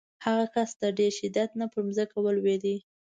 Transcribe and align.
هغه 0.25 0.45
کس 0.53 0.69
د 0.81 0.83
ډېر 0.97 1.11
شدت 1.19 1.49
نه 1.59 1.65
په 1.73 1.79
ځمکه 1.95 2.17
ولویېد. 2.21 2.65